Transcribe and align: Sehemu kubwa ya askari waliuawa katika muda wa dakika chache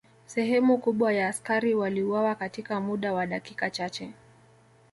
Sehemu 0.25 0.77
kubwa 0.77 1.13
ya 1.13 1.27
askari 1.27 1.75
waliuawa 1.75 2.35
katika 2.35 2.79
muda 2.79 3.13
wa 3.13 3.27
dakika 3.27 3.69
chache 3.69 4.11